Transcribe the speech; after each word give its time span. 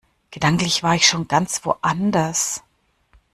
Gedanklich 0.31 0.81
war 0.81 0.95
ich 0.95 1.07
schon 1.07 1.27
ganz 1.27 1.63
woanders. 1.63 2.63